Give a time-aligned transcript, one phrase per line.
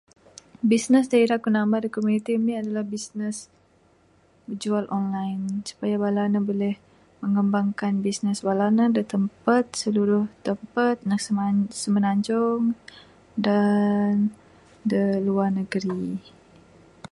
[0.71, 3.35] Bisnes da ira ku namah da komuniti ami adalah bisnes
[4.47, 6.75] bijual online supaya bala ne buleh
[7.21, 11.17] mengembangkan bisnes bala ne, da tempat da seluruh tempat da
[11.81, 12.63] semenanjung
[13.45, 14.13] dan
[14.91, 16.01] de luar negeri